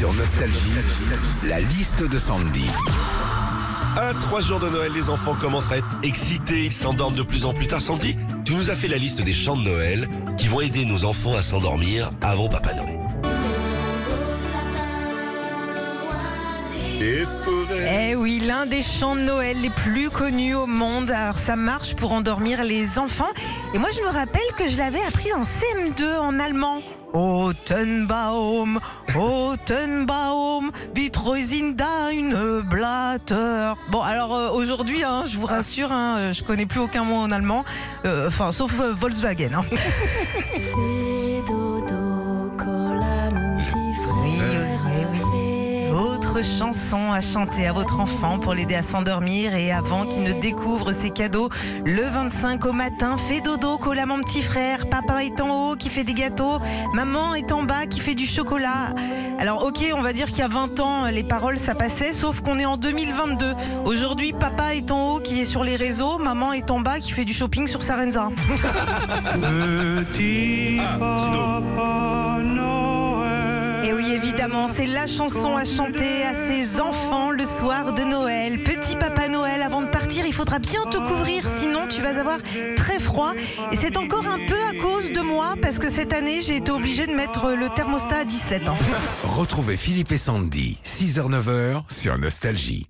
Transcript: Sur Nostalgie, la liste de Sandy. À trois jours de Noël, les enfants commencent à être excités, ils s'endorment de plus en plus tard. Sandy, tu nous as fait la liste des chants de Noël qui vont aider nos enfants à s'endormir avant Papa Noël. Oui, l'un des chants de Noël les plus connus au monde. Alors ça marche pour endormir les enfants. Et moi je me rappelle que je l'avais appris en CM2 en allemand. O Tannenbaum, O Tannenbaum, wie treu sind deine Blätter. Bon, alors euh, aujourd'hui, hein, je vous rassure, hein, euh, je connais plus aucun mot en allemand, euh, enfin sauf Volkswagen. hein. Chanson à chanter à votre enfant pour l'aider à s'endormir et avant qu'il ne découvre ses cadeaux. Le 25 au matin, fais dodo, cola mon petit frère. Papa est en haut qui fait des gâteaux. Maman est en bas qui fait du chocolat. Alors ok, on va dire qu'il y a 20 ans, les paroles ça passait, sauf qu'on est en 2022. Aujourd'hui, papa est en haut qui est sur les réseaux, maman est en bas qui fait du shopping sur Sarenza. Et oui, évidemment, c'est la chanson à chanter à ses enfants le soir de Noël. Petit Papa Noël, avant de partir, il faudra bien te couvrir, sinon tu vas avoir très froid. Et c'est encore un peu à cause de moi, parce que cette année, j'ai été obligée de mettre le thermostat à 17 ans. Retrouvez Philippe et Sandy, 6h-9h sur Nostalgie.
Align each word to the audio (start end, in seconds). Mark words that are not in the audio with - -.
Sur 0.00 0.14
Nostalgie, 0.14 0.70
la 1.46 1.60
liste 1.60 2.10
de 2.10 2.18
Sandy. 2.18 2.64
À 3.98 4.14
trois 4.14 4.40
jours 4.40 4.58
de 4.58 4.70
Noël, 4.70 4.90
les 4.94 5.10
enfants 5.10 5.34
commencent 5.34 5.70
à 5.70 5.76
être 5.76 5.98
excités, 6.02 6.64
ils 6.64 6.72
s'endorment 6.72 7.14
de 7.14 7.22
plus 7.22 7.44
en 7.44 7.52
plus 7.52 7.66
tard. 7.66 7.82
Sandy, 7.82 8.16
tu 8.46 8.54
nous 8.54 8.70
as 8.70 8.76
fait 8.76 8.88
la 8.88 8.96
liste 8.96 9.20
des 9.20 9.34
chants 9.34 9.58
de 9.58 9.62
Noël 9.62 10.08
qui 10.38 10.46
vont 10.46 10.62
aider 10.62 10.86
nos 10.86 11.04
enfants 11.04 11.36
à 11.36 11.42
s'endormir 11.42 12.12
avant 12.22 12.48
Papa 12.48 12.72
Noël. 12.72 12.98
Oui, 18.20 18.38
l'un 18.38 18.66
des 18.66 18.82
chants 18.82 19.16
de 19.16 19.22
Noël 19.22 19.56
les 19.62 19.70
plus 19.70 20.10
connus 20.10 20.54
au 20.54 20.66
monde. 20.66 21.10
Alors 21.10 21.38
ça 21.38 21.56
marche 21.56 21.96
pour 21.96 22.12
endormir 22.12 22.62
les 22.64 22.98
enfants. 22.98 23.30
Et 23.72 23.78
moi 23.78 23.88
je 23.96 24.02
me 24.02 24.08
rappelle 24.12 24.42
que 24.58 24.68
je 24.68 24.76
l'avais 24.76 25.02
appris 25.08 25.32
en 25.32 25.40
CM2 25.40 26.18
en 26.18 26.38
allemand. 26.38 26.82
O 27.14 27.52
Tannenbaum, 27.64 28.78
O 29.18 29.54
Tannenbaum, 29.64 30.70
wie 30.94 31.10
treu 31.10 31.42
sind 31.42 31.76
deine 31.76 32.60
Blätter. 32.62 33.72
Bon, 33.90 34.02
alors 34.02 34.34
euh, 34.34 34.50
aujourd'hui, 34.50 35.02
hein, 35.02 35.24
je 35.26 35.38
vous 35.38 35.46
rassure, 35.46 35.90
hein, 35.90 36.16
euh, 36.18 36.32
je 36.34 36.44
connais 36.44 36.66
plus 36.66 36.78
aucun 36.80 37.04
mot 37.04 37.16
en 37.16 37.30
allemand, 37.30 37.64
euh, 38.04 38.28
enfin 38.28 38.52
sauf 38.52 38.72
Volkswagen. 38.74 39.54
hein. 39.54 39.64
Chanson 46.42 47.12
à 47.12 47.20
chanter 47.20 47.66
à 47.66 47.72
votre 47.72 48.00
enfant 48.00 48.38
pour 48.38 48.54
l'aider 48.54 48.74
à 48.74 48.82
s'endormir 48.82 49.54
et 49.54 49.72
avant 49.72 50.06
qu'il 50.06 50.22
ne 50.22 50.32
découvre 50.32 50.92
ses 50.92 51.10
cadeaux. 51.10 51.50
Le 51.84 52.02
25 52.02 52.64
au 52.64 52.72
matin, 52.72 53.16
fais 53.18 53.40
dodo, 53.40 53.76
cola 53.76 54.06
mon 54.06 54.20
petit 54.20 54.40
frère. 54.40 54.88
Papa 54.88 55.22
est 55.24 55.38
en 55.40 55.70
haut 55.70 55.76
qui 55.76 55.90
fait 55.90 56.04
des 56.04 56.14
gâteaux. 56.14 56.58
Maman 56.94 57.34
est 57.34 57.52
en 57.52 57.62
bas 57.62 57.84
qui 57.86 58.00
fait 58.00 58.14
du 58.14 58.26
chocolat. 58.26 58.94
Alors 59.38 59.64
ok, 59.64 59.84
on 59.94 60.00
va 60.00 60.14
dire 60.14 60.28
qu'il 60.28 60.38
y 60.38 60.42
a 60.42 60.48
20 60.48 60.80
ans, 60.80 61.06
les 61.06 61.24
paroles 61.24 61.58
ça 61.58 61.74
passait, 61.74 62.12
sauf 62.12 62.40
qu'on 62.40 62.58
est 62.58 62.66
en 62.66 62.76
2022. 62.76 63.54
Aujourd'hui, 63.84 64.32
papa 64.32 64.74
est 64.74 64.90
en 64.90 65.12
haut 65.12 65.20
qui 65.20 65.40
est 65.40 65.46
sur 65.46 65.64
les 65.64 65.76
réseaux, 65.76 66.18
maman 66.18 66.52
est 66.52 66.70
en 66.70 66.80
bas 66.80 67.00
qui 67.00 67.12
fait 67.12 67.24
du 67.24 67.34
shopping 67.34 67.66
sur 67.66 67.82
Sarenza. 67.82 68.28
Et 70.20 70.78
oui, 74.00 74.12
évidemment, 74.12 74.66
c'est 74.68 74.86
la 74.86 75.06
chanson 75.06 75.56
à 75.56 75.64
chanter 75.64 76.22
à 76.22 76.32
ses 76.46 76.80
enfants 76.80 77.30
le 77.30 77.44
soir 77.44 77.92
de 77.92 78.02
Noël. 78.02 78.62
Petit 78.62 78.96
Papa 78.96 79.28
Noël, 79.28 79.62
avant 79.62 79.82
de 79.82 79.88
partir, 79.88 80.24
il 80.26 80.32
faudra 80.32 80.58
bien 80.58 80.82
te 80.90 80.96
couvrir, 80.96 81.44
sinon 81.58 81.86
tu 81.86 82.00
vas 82.00 82.18
avoir 82.18 82.38
très 82.76 82.98
froid. 82.98 83.32
Et 83.72 83.76
c'est 83.76 83.96
encore 83.96 84.26
un 84.26 84.38
peu 84.46 84.56
à 84.70 84.80
cause 84.80 85.12
de 85.12 85.20
moi, 85.20 85.54
parce 85.60 85.78
que 85.78 85.90
cette 85.90 86.12
année, 86.12 86.40
j'ai 86.42 86.56
été 86.56 86.70
obligée 86.70 87.06
de 87.06 87.14
mettre 87.14 87.50
le 87.52 87.68
thermostat 87.68 88.18
à 88.18 88.24
17 88.24 88.68
ans. 88.68 88.78
Retrouvez 89.24 89.76
Philippe 89.76 90.12
et 90.12 90.18
Sandy, 90.18 90.78
6h-9h 90.84 91.82
sur 91.90 92.16
Nostalgie. 92.18 92.89